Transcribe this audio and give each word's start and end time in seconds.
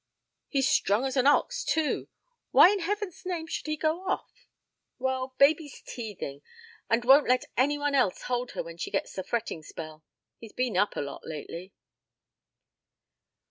He's 0.47 0.67
strong 0.67 1.05
as 1.05 1.15
an 1.15 1.27
ox, 1.27 1.63
too. 1.63 2.07
Why 2.49 2.71
in 2.71 2.79
heaven's 2.79 3.23
name 3.23 3.45
should 3.45 3.67
he 3.67 3.77
go 3.77 4.01
off?" 4.07 4.47
"Well, 4.97 5.35
baby's 5.37 5.79
teething 5.79 6.41
and 6.89 7.05
won't 7.05 7.27
let 7.27 7.45
any 7.55 7.77
one 7.77 7.93
else 7.93 8.23
hold 8.23 8.53
her 8.53 8.63
when 8.63 8.77
she 8.77 8.89
gets 8.89 9.15
a 9.19 9.23
fretting 9.23 9.61
spell. 9.61 10.03
He's 10.39 10.53
been 10.53 10.75
up 10.75 10.95
a 10.95 11.01
lot 11.01 11.21
lately." 11.27 11.71